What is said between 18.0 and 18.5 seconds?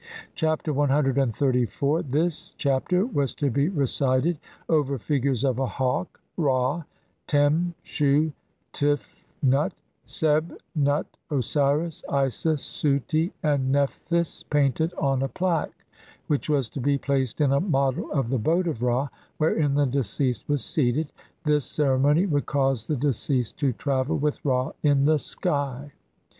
of the